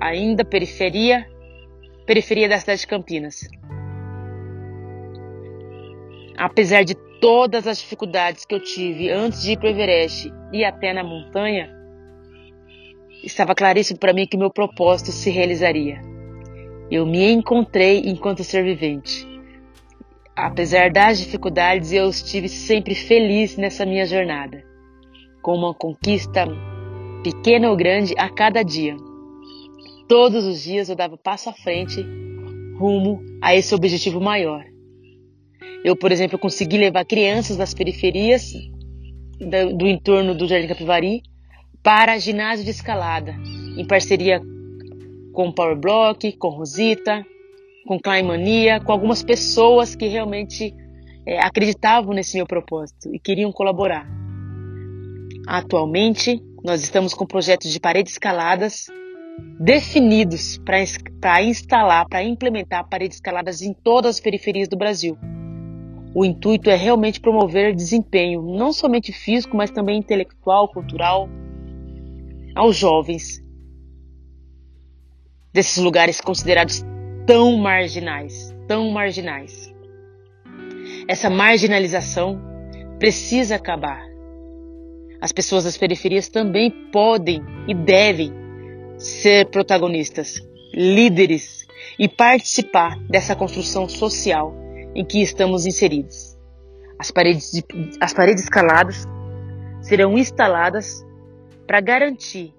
[0.00, 1.26] ainda periferia,
[2.06, 3.48] periferia da cidade de Campinas.
[6.36, 10.64] Apesar de todas as dificuldades que eu tive antes de ir para o Everest e
[10.64, 11.79] até na montanha,
[13.22, 16.00] estava claríssimo para mim que meu propósito se realizaria.
[16.90, 19.28] Eu me encontrei enquanto ser vivente.
[20.34, 24.64] Apesar das dificuldades, eu estive sempre feliz nessa minha jornada,
[25.42, 26.46] com uma conquista
[27.22, 28.96] pequena ou grande a cada dia.
[30.08, 32.04] Todos os dias eu dava passo à frente
[32.78, 34.64] rumo a esse objetivo maior.
[35.84, 38.52] Eu, por exemplo, consegui levar crianças das periferias
[39.38, 41.22] do, do entorno do Jardim Capivari
[41.82, 43.34] para ginásio de escalada,
[43.76, 44.40] em parceria
[45.32, 47.24] com o Power Block, com Rosita,
[47.86, 50.74] com Climbmania, com algumas pessoas que realmente
[51.26, 54.06] é, acreditavam nesse meu propósito e queriam colaborar.
[55.46, 58.86] Atualmente, nós estamos com projetos de paredes escaladas
[59.58, 60.58] definidos
[61.20, 65.18] para instalar, para implementar paredes escaladas em todas as periferias do Brasil.
[66.14, 71.28] O intuito é realmente promover desempenho, não somente físico, mas também intelectual, cultural,
[72.54, 73.42] aos jovens
[75.52, 76.84] desses lugares considerados
[77.26, 79.72] tão marginais, tão marginais.
[81.08, 82.40] Essa marginalização
[82.98, 84.00] precisa acabar.
[85.20, 88.32] As pessoas das periferias também podem e devem
[88.96, 90.40] ser protagonistas,
[90.72, 91.66] líderes
[91.98, 94.54] e participar dessa construção social
[94.94, 96.38] em que estamos inseridos.
[96.98, 97.64] As paredes, de,
[98.00, 99.06] as paredes escaladas
[99.82, 101.04] serão instaladas
[101.70, 102.52] para garantir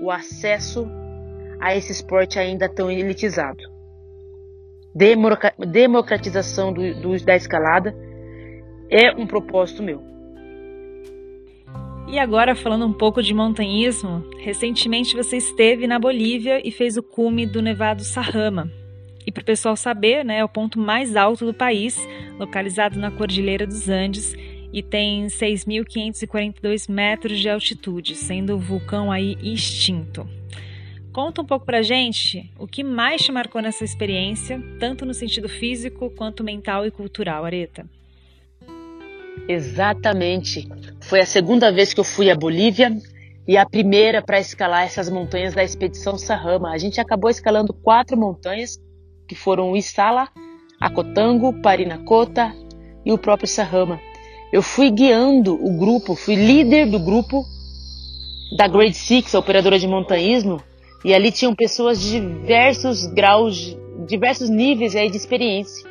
[0.00, 0.88] o acesso
[1.58, 3.58] a esse esporte ainda tão elitizado.
[5.66, 7.92] Democratização do, do, da escalada
[8.88, 10.00] é um propósito meu.
[12.06, 17.02] E agora, falando um pouco de montanhismo, recentemente você esteve na Bolívia e fez o
[17.02, 18.70] cume do Nevado Sarrama,
[19.26, 21.98] e para o pessoal saber, né, é o ponto mais alto do país,
[22.38, 24.34] localizado na Cordilheira dos Andes
[24.72, 30.28] e tem 6.542 metros de altitude, sendo o vulcão aí extinto.
[31.12, 35.48] Conta um pouco pra gente o que mais te marcou nessa experiência, tanto no sentido
[35.48, 37.86] físico quanto mental e cultural, Areta.
[39.48, 40.68] Exatamente.
[41.00, 42.96] Foi a segunda vez que eu fui à Bolívia
[43.46, 46.70] e a primeira para escalar essas montanhas da expedição Sarrama.
[46.70, 48.78] A gente acabou escalando quatro montanhas
[49.26, 50.28] que foram o Isala,
[50.78, 52.54] Acotango, Parinacota
[53.04, 53.98] e o próprio Sarrama.
[54.52, 57.44] Eu fui guiando o grupo, fui líder do grupo
[58.56, 60.62] da Grade Six, a operadora de montanhismo,
[61.04, 65.88] E ali tinham pessoas de diversos graus, diversos níveis aí de experiência.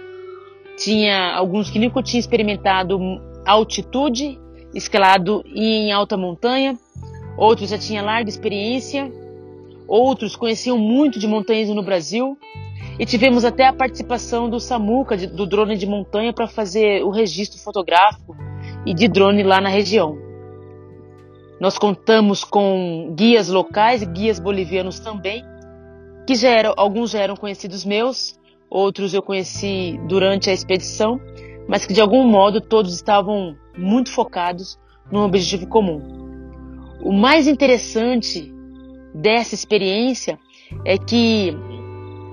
[0.77, 2.99] Tinha alguns que nunca tinham experimentado
[3.45, 4.37] altitude,
[4.73, 6.77] escalado em alta montanha,
[7.37, 9.09] outros já tinham larga experiência,
[9.87, 12.37] outros conheciam muito de montanhismo no Brasil,
[12.99, 17.59] e tivemos até a participação do Samuca, do drone de montanha, para fazer o registro
[17.59, 18.35] fotográfico
[18.85, 20.17] e de drone lá na região.
[21.59, 25.43] Nós contamos com guias locais guias bolivianos também,
[26.25, 28.37] que já eram, alguns já eram conhecidos meus,
[28.69, 31.19] outros eu conheci durante a expedição,
[31.67, 34.77] mas que de algum modo todos estavam muito focados
[35.11, 36.01] num objetivo comum.
[37.01, 38.53] O mais interessante
[39.13, 40.37] dessa experiência
[40.85, 41.55] é que,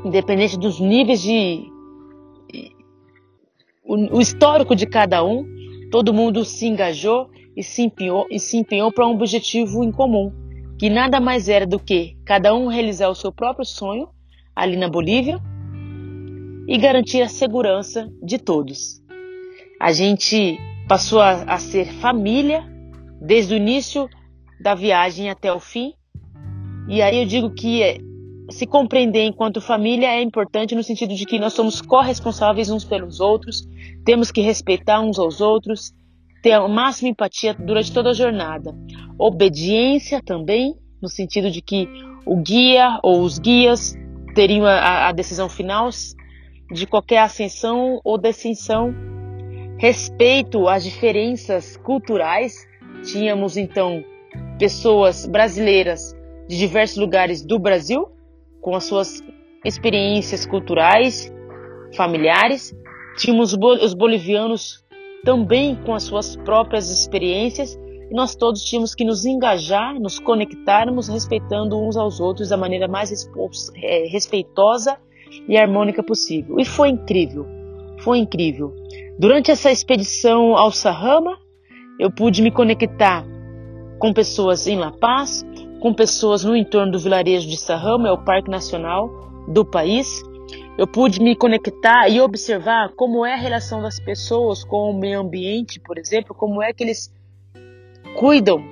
[0.04, 1.64] independente dos níveis de.
[3.84, 5.44] o, histórico de cada um,
[5.90, 10.32] todo mundo se engajou e se empenhou, empenhou para um objetivo em comum,
[10.78, 14.08] que nada mais era do que cada um realizar o seu próprio sonho
[14.54, 15.40] ali na Bolívia
[16.66, 19.02] e garantir a segurança de todos.
[19.80, 22.64] A gente passou a, a ser família
[23.20, 24.08] desde o início
[24.60, 25.92] da viagem até o fim.
[26.88, 27.98] E aí eu digo que é,
[28.50, 33.20] se compreender enquanto família é importante no sentido de que nós somos corresponsáveis uns pelos
[33.20, 33.66] outros,
[34.04, 35.92] temos que respeitar uns aos outros,
[36.42, 38.74] ter a máxima empatia durante toda a jornada.
[39.18, 41.88] Obediência também, no sentido de que
[42.26, 43.94] o guia ou os guias
[44.34, 45.88] teriam a, a decisão final
[46.72, 48.94] de qualquer ascensão ou descensão.
[49.78, 52.66] Respeito às diferenças culturais.
[53.04, 54.02] Tínhamos então
[54.58, 56.14] pessoas brasileiras
[56.48, 58.13] de diversos lugares do Brasil,
[58.64, 59.22] com as suas
[59.62, 61.30] experiências culturais,
[61.94, 62.74] familiares.
[63.18, 64.82] Tínhamos os bolivianos
[65.22, 67.78] também com as suas próprias experiências,
[68.10, 72.88] e nós todos tínhamos que nos engajar, nos conectarmos, respeitando uns aos outros da maneira
[72.88, 73.12] mais
[73.76, 74.96] é, respeitosa
[75.46, 76.58] e harmônica possível.
[76.58, 77.46] E foi incrível,
[78.00, 78.74] foi incrível.
[79.18, 81.38] Durante essa expedição ao Sahama,
[81.98, 83.24] eu pude me conectar
[83.98, 85.46] com pessoas em La Paz,
[85.84, 89.06] com pessoas no entorno do vilarejo de Sahama, é o Parque Nacional
[89.46, 90.22] do país,
[90.78, 95.20] eu pude me conectar e observar como é a relação das pessoas com o meio
[95.20, 97.12] ambiente, por exemplo, como é que eles
[98.16, 98.64] cuidam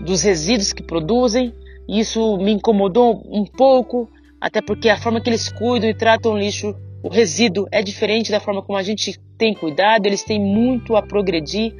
[0.00, 1.52] dos resíduos que produzem.
[1.88, 4.08] Isso me incomodou um pouco,
[4.40, 8.30] até porque a forma que eles cuidam e tratam o lixo, o resíduo, é diferente
[8.30, 10.06] da forma como a gente tem cuidado.
[10.06, 11.74] Eles têm muito a progredir,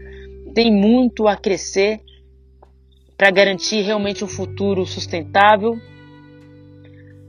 [0.52, 2.00] têm muito a crescer
[3.22, 5.80] para garantir realmente um futuro sustentável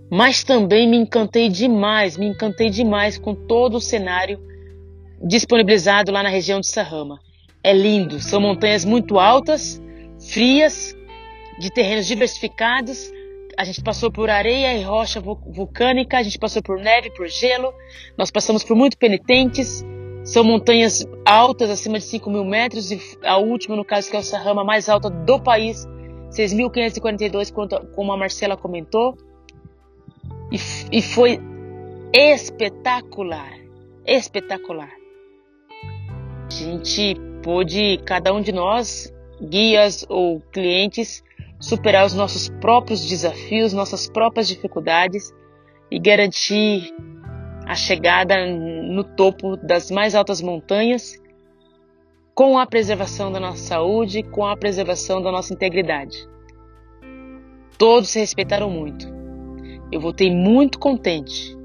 [0.10, 4.40] mas também me encantei demais, me encantei demais com todo o cenário
[5.24, 7.20] disponibilizado lá na região de Sahama.
[7.64, 9.80] É lindo, são montanhas muito altas,
[10.32, 10.96] frias,
[11.60, 13.12] de terrenos diversificados.
[13.56, 17.72] A gente passou por areia e rocha vulcânica, a gente passou por neve, por gelo,
[18.18, 19.86] nós passamos por muito penitentes.
[20.24, 24.20] São montanhas altas, acima de 5 mil metros, e a última, no caso, que é
[24.20, 25.86] o Sahama, mais alta do país,
[26.30, 27.52] 6.542,
[27.94, 29.18] como a Marcela comentou
[30.52, 30.58] e,
[30.98, 31.40] e foi
[32.14, 33.54] espetacular,
[34.06, 34.92] espetacular.
[36.48, 41.24] A gente pôde, cada um de nós, guias ou clientes,
[41.60, 45.34] superar os nossos próprios desafios, nossas próprias dificuldades
[45.90, 46.94] e garantir
[47.66, 51.22] a chegada no topo das mais altas montanhas
[52.36, 56.28] com a preservação da nossa saúde, com a preservação da nossa integridade.
[57.78, 59.08] Todos se respeitaram muito.
[59.92, 61.56] Eu voltei muito contente,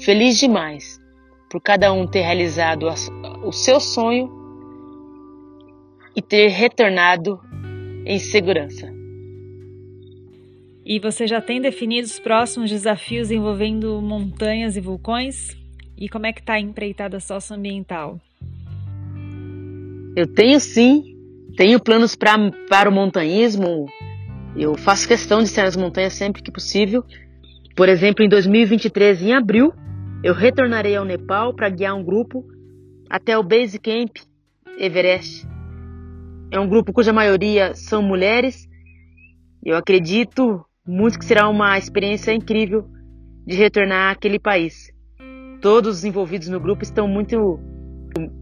[0.00, 1.00] feliz demais
[1.50, 2.86] por cada um ter realizado
[3.44, 4.30] o seu sonho
[6.14, 7.40] e ter retornado
[8.06, 9.03] em segurança.
[10.84, 15.56] E você já tem definido os próximos desafios envolvendo montanhas e vulcões?
[15.96, 18.20] E como é que está a empreitada socioambiental?
[20.16, 21.16] Eu tenho sim,
[21.56, 22.34] tenho planos pra,
[22.68, 23.86] para o montanhismo.
[24.56, 27.04] Eu faço questão de estar nas montanhas sempre que possível
[27.76, 29.72] por exemplo, em 2023, em abril,
[30.22, 32.44] eu retornarei ao Nepal para guiar um grupo
[33.10, 34.16] até o Base Camp
[34.78, 35.44] Everest.
[36.52, 38.68] É um grupo cuja maioria são mulheres.
[39.64, 42.86] Eu acredito muito que será uma experiência incrível
[43.46, 44.92] de retornar àquele país.
[45.60, 47.58] Todos os envolvidos no grupo estão muito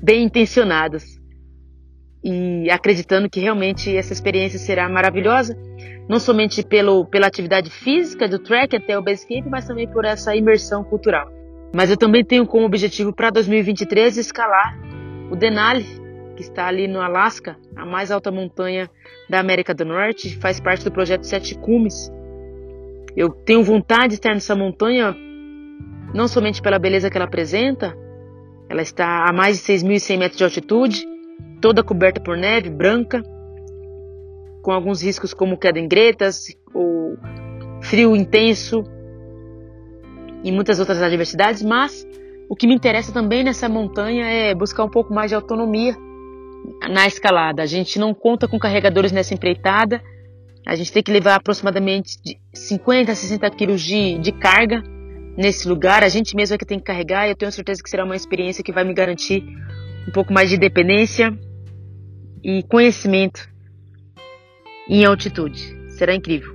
[0.03, 1.21] bem intencionados
[2.25, 5.57] e acreditando que realmente essa experiência será maravilhosa,
[6.09, 10.05] não somente pelo, pela atividade física do trek até o base camp, mas também por
[10.05, 11.31] essa imersão cultural.
[11.75, 14.79] Mas eu também tenho como objetivo para 2023 escalar
[15.31, 15.87] o Denali,
[16.37, 18.91] que está ali no Alasca, a mais alta montanha
[19.29, 22.11] da América do Norte, faz parte do projeto Sete Cumes.
[23.17, 25.15] Eu tenho vontade de estar nessa montanha,
[26.15, 27.97] não somente pela beleza que ela apresenta,
[28.69, 31.05] ela está a mais de 6.100 metros de altitude,
[31.61, 33.23] toda coberta por neve branca,
[34.63, 37.17] com alguns riscos como queda em gretas ou
[37.83, 38.85] frio intenso
[40.43, 42.07] e muitas outras adversidades, mas
[42.49, 45.97] o que me interessa também nessa montanha é buscar um pouco mais de autonomia
[46.91, 47.63] na escalada.
[47.63, 50.03] A gente não conta com carregadores nessa empreitada,
[50.65, 52.17] a gente tem que levar aproximadamente
[52.53, 54.83] 50 a 60 quilos de, de carga
[55.37, 56.05] nesse lugar.
[56.05, 58.17] A gente mesmo é que tem que carregar e eu tenho certeza que será uma
[58.17, 59.43] experiência que vai me garantir
[60.09, 61.37] um pouco mais de dependência
[62.45, 63.49] e conhecimento
[64.89, 65.77] em altitude.
[65.91, 66.53] Será incrível.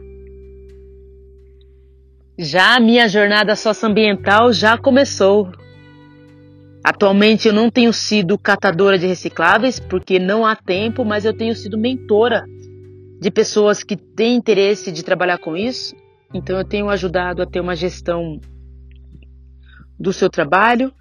[2.39, 5.51] Já a minha jornada socioambiental já começou.
[6.83, 11.55] Atualmente eu não tenho sido catadora de recicláveis porque não há tempo, mas eu tenho
[11.55, 12.45] sido mentora
[13.19, 15.95] de pessoas que têm interesse de trabalhar com isso.
[16.33, 18.39] Então eu tenho ajudado a ter uma gestão
[19.99, 20.93] do seu trabalho,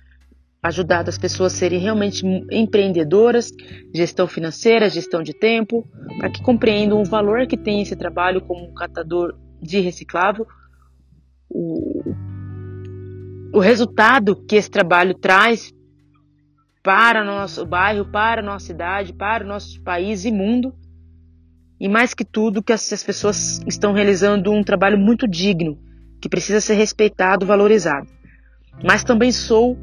[0.62, 3.51] ajudado as pessoas a serem realmente empreendedoras,
[3.95, 5.87] gestão financeira, gestão de tempo,
[6.19, 10.47] para que compreendam o valor que tem esse trabalho como catador de reciclável,
[11.49, 12.03] o,
[13.53, 15.73] o resultado que esse trabalho traz
[16.83, 20.75] para nosso bairro, para nossa cidade, para o nosso país e mundo
[21.79, 25.79] e mais que tudo, que essas pessoas estão realizando um trabalho muito digno,
[26.20, 28.09] que precisa ser respeitado, valorizado.
[28.83, 29.79] Mas também sou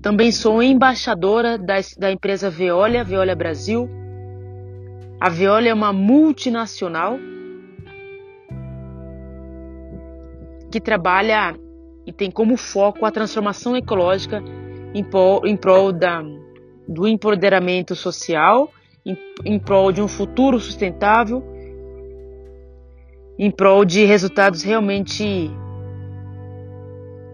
[0.00, 3.88] também sou embaixadora da, da empresa Veolia, Veolia Brasil.
[5.20, 7.18] A Veolia é uma multinacional
[10.70, 11.58] que trabalha
[12.06, 14.42] e tem como foco a transformação ecológica
[14.94, 16.22] em prol, em prol da,
[16.86, 18.70] do empoderamento social
[19.08, 21.42] em, em prol de um futuro sustentável,
[23.38, 25.50] em prol de resultados realmente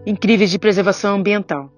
[0.05, 1.71] incríveis de preservação ambiental.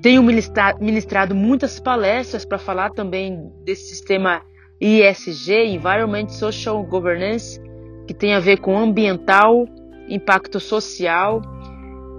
[0.00, 4.40] Tenho ministrado muitas palestras para falar também desse sistema
[4.80, 7.60] ISG, Environment Social Governance,
[8.06, 9.66] que tem a ver com ambiental,
[10.08, 11.42] impacto social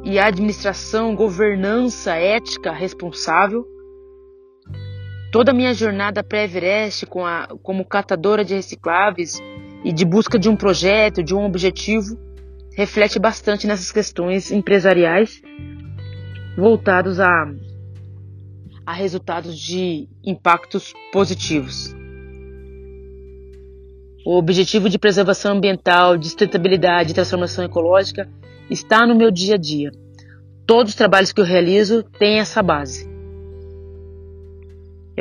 [0.04, 3.66] e administração, governança ética responsável.
[5.32, 9.42] Toda a minha jornada pré-Everest como catadora de recicláveis
[9.82, 12.20] e de busca de um projeto, de um objetivo,
[12.76, 15.42] reflete bastante nessas questões empresariais
[16.58, 17.50] voltados a,
[18.86, 21.96] a resultados de impactos positivos.
[24.26, 28.30] O objetivo de preservação ambiental, de sustentabilidade e transformação ecológica
[28.70, 29.92] está no meu dia a dia.
[30.68, 33.11] Todos os trabalhos que eu realizo têm essa base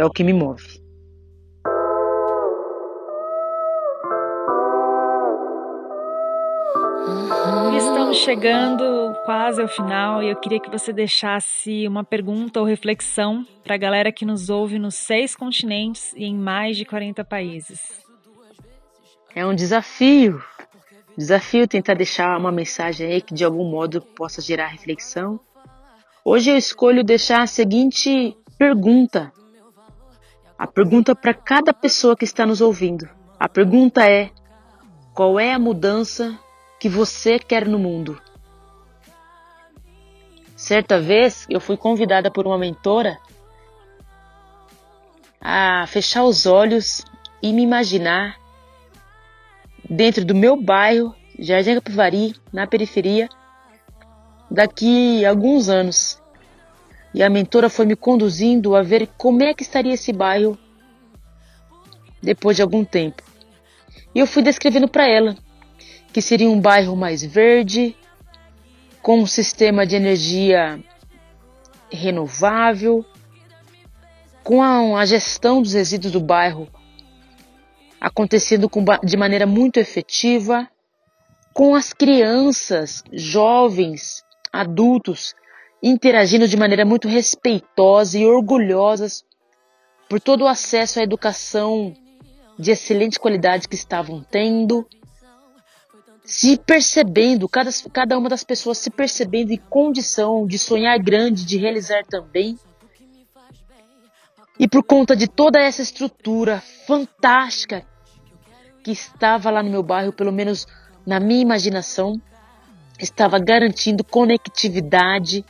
[0.00, 0.80] é o que me move.
[7.76, 13.46] Estamos chegando quase ao final e eu queria que você deixasse uma pergunta ou reflexão
[13.62, 17.80] para a galera que nos ouve nos seis continentes e em mais de 40 países.
[19.34, 20.42] É um desafio.
[21.16, 25.38] Desafio tentar deixar uma mensagem aí que de algum modo possa gerar reflexão.
[26.24, 29.32] Hoje eu escolho deixar a seguinte pergunta
[30.60, 33.08] a pergunta para cada pessoa que está nos ouvindo.
[33.38, 34.30] A pergunta é:
[35.14, 36.38] qual é a mudança
[36.78, 38.20] que você quer no mundo?
[40.54, 43.18] Certa vez eu fui convidada por uma mentora
[45.40, 47.06] a fechar os olhos
[47.42, 48.36] e me imaginar
[49.88, 53.30] dentro do meu bairro, Jardim Capivari, na periferia,
[54.50, 56.19] daqui a alguns anos
[57.12, 60.58] e a mentora foi me conduzindo a ver como é que estaria esse bairro
[62.22, 63.22] depois de algum tempo.
[64.14, 65.36] E eu fui descrevendo para ela
[66.12, 67.96] que seria um bairro mais verde,
[69.02, 70.82] com um sistema de energia
[71.90, 73.04] renovável,
[74.42, 76.68] com a, a gestão dos resíduos do bairro
[78.00, 80.66] acontecendo com, de maneira muito efetiva,
[81.52, 85.34] com as crianças, jovens, adultos
[85.82, 89.24] interagindo de maneira muito respeitosa e orgulhosas
[90.08, 91.94] por todo o acesso à educação
[92.58, 94.86] de excelente qualidade que estavam tendo,
[96.24, 101.56] se percebendo, cada, cada uma das pessoas se percebendo em condição de sonhar grande, de
[101.56, 102.58] realizar também.
[104.58, 107.86] E por conta de toda essa estrutura fantástica
[108.84, 110.66] que estava lá no meu bairro, pelo menos
[111.06, 112.20] na minha imaginação,
[112.98, 115.44] estava garantindo conectividade,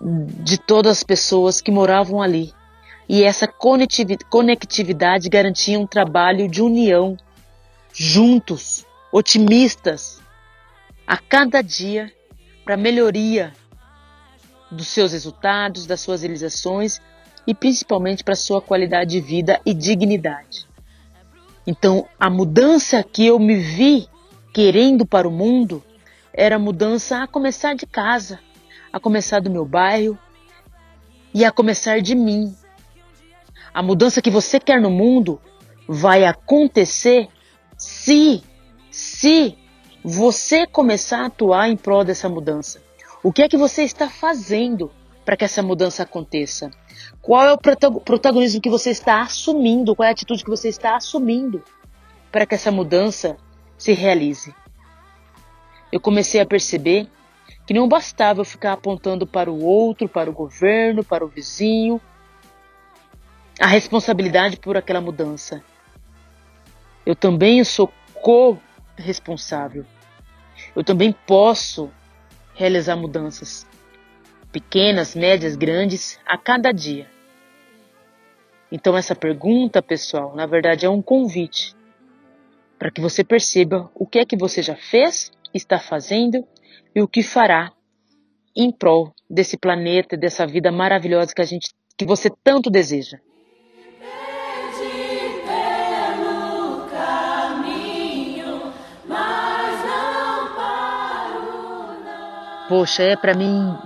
[0.00, 2.52] de todas as pessoas que moravam ali.
[3.08, 7.16] E essa conectividade garantia um trabalho de união,
[7.92, 10.20] juntos, otimistas
[11.06, 12.12] a cada dia
[12.64, 13.52] para melhoria
[14.70, 17.00] dos seus resultados, das suas realizações
[17.46, 20.68] e principalmente para sua qualidade de vida e dignidade.
[21.66, 24.08] Então, a mudança que eu me vi
[24.52, 25.82] querendo para o mundo
[26.32, 28.38] era a mudança a começar de casa,
[28.92, 30.18] a começar do meu bairro
[31.32, 32.54] e a começar de mim.
[33.72, 35.40] A mudança que você quer no mundo
[35.86, 37.28] vai acontecer
[37.76, 38.42] se,
[38.90, 39.56] se
[40.04, 42.82] você começar a atuar em prol dessa mudança.
[43.22, 44.90] O que é que você está fazendo
[45.24, 46.70] para que essa mudança aconteça?
[47.20, 47.58] Qual é o
[48.00, 49.94] protagonismo que você está assumindo?
[49.94, 51.62] Qual é a atitude que você está assumindo
[52.32, 53.36] para que essa mudança
[53.76, 54.54] se realize?
[55.92, 57.08] Eu comecei a perceber
[57.70, 62.00] que não bastava eu ficar apontando para o outro, para o governo, para o vizinho,
[63.60, 65.62] a responsabilidade por aquela mudança.
[67.06, 69.86] Eu também sou co-responsável.
[70.74, 71.88] Eu também posso
[72.56, 73.64] realizar mudanças,
[74.50, 77.08] pequenas, médias, grandes, a cada dia.
[78.72, 81.76] Então, essa pergunta, pessoal, na verdade é um convite
[82.76, 86.44] para que você perceba o que é que você já fez, está fazendo
[86.94, 87.72] e o que fará
[88.56, 93.18] em prol desse planeta, dessa vida maravilhosa que a gente que você tanto deseja.
[102.70, 103.76] Poxa, é para mim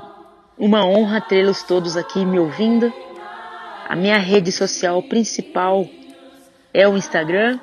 [0.58, 2.92] uma honra tê-los todos aqui me ouvindo.
[3.88, 5.86] A minha rede social principal
[6.72, 7.58] é o Instagram,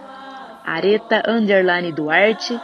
[0.66, 1.24] Areta
[1.96, 2.60] Duarte.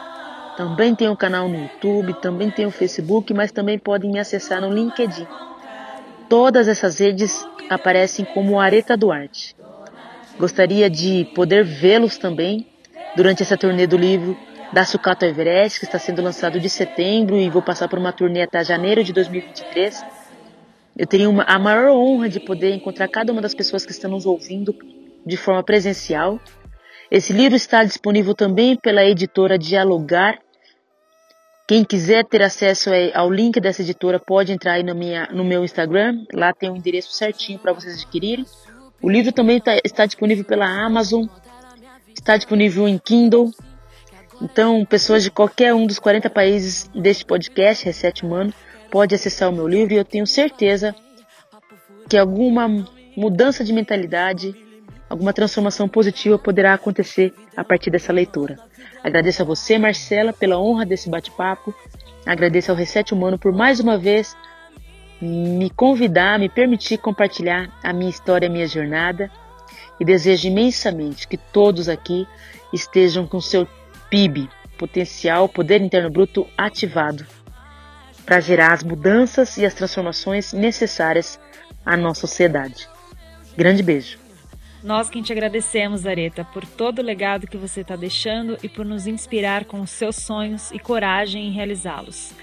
[0.58, 4.60] Também tem um canal no YouTube, também tem o Facebook, mas também podem me acessar
[4.60, 5.28] no LinkedIn.
[6.28, 9.56] Todas essas redes aparecem como Areta Duarte.
[10.40, 12.66] Gostaria de poder vê-los também
[13.16, 14.36] durante essa turnê do livro
[14.74, 18.42] da Sucato Everest, que está sendo lançado de setembro e vou passar por uma turnê
[18.42, 20.04] até janeiro de 2023.
[20.98, 24.10] Eu teria uma, a maior honra de poder encontrar cada uma das pessoas que estão
[24.10, 24.76] nos ouvindo
[25.24, 26.40] de forma presencial.
[27.12, 30.40] Esse livro está disponível também pela editora Dialogar.
[31.68, 35.66] Quem quiser ter acesso ao link dessa editora pode entrar aí no, minha, no meu
[35.66, 36.26] Instagram.
[36.34, 38.46] Lá tem o um endereço certinho para vocês adquirirem.
[39.02, 41.26] O livro também tá, está disponível pela Amazon.
[42.16, 43.52] Está disponível em Kindle,
[44.42, 48.54] então, pessoas de qualquer um dos 40 países deste podcast, Reset Humano,
[48.92, 50.96] pode acessar o meu livro e eu tenho certeza
[52.08, 52.68] que alguma
[53.16, 54.56] mudança de mentalidade,
[55.10, 58.58] alguma transformação positiva poderá acontecer a partir dessa leitura.
[59.04, 61.74] Agradeço a você, Marcela, pela honra desse bate-papo.
[62.26, 64.36] Agradeço ao Reset Humano por mais uma vez
[65.22, 69.32] me convidar, me permitir compartilhar a minha história, a minha jornada.
[70.00, 72.28] E desejo imensamente que todos aqui
[72.72, 73.68] estejam com seu
[74.10, 74.48] PIB,
[74.78, 77.26] potencial poder interno bruto ativado,
[78.26, 81.40] para gerar as mudanças e as transformações necessárias
[81.84, 82.88] à nossa sociedade.
[83.58, 84.27] Grande beijo.
[84.84, 88.86] Nós quem te agradecemos, Areta, por todo o legado que você está deixando e por
[88.86, 92.34] nos inspirar com os seus sonhos e coragem em realizá-los.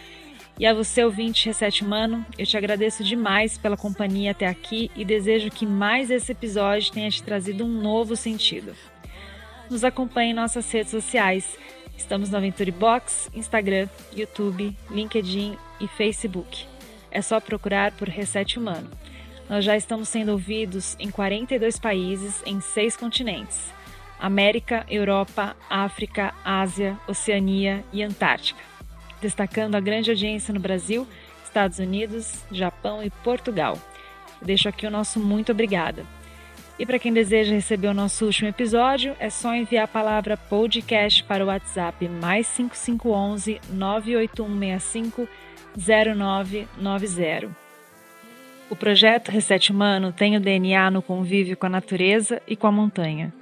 [0.58, 5.04] E a você, ouvinte Reset Humano, eu te agradeço demais pela companhia até aqui e
[5.04, 8.74] desejo que mais esse episódio tenha te trazido um novo sentido
[9.70, 11.58] nos acompanhe em nossas redes sociais.
[11.96, 16.66] Estamos no Aventure Box, Instagram, YouTube, LinkedIn e Facebook.
[17.10, 18.90] É só procurar por Reset Humano.
[19.48, 23.72] Nós já estamos sendo ouvidos em 42 países em seis continentes:
[24.18, 28.60] América, Europa, África, Ásia, Oceania e Antártica.
[29.20, 31.06] Destacando a grande audiência no Brasil,
[31.44, 33.78] Estados Unidos, Japão e Portugal.
[34.40, 36.04] Eu deixo aqui o nosso muito obrigada.
[36.76, 41.22] E para quem deseja receber o nosso último episódio, é só enviar a palavra podcast
[41.22, 45.28] para o WhatsApp mais 5511 98165
[45.76, 47.63] 0990.
[48.70, 52.72] O projeto Reset Humano tem o DNA no convívio com a natureza e com a
[52.72, 53.32] montanha.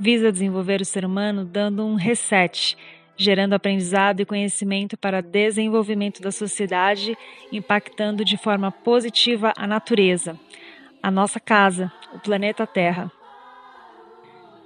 [0.00, 2.76] Visa desenvolver o ser humano dando um reset,
[3.14, 7.16] gerando aprendizado e conhecimento para desenvolvimento da sociedade,
[7.52, 10.40] impactando de forma positiva a natureza,
[11.02, 13.12] a nossa casa, o planeta Terra.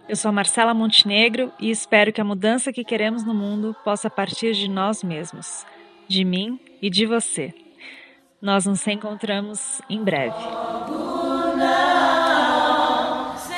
[0.09, 4.55] Eu sou Marcela Montenegro e espero que a mudança que queremos no mundo possa partir
[4.55, 5.67] de nós mesmos,
[6.07, 7.66] de mim e de você.
[8.47, 10.37] Nós nos encontramos em breve.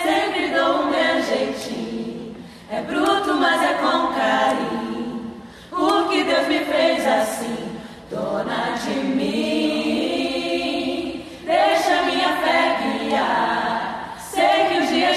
[0.03, 2.35] sempre dou o meu jeitinho.
[2.71, 5.43] É bruto, mas é com carinho.
[5.73, 7.79] O que Deus me fez assim,
[8.11, 9.59] dona de mim.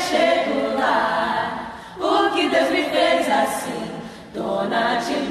[0.09, 1.77] chego lá.
[1.97, 3.91] O que Deus me fez assim,
[4.33, 5.30] Dona de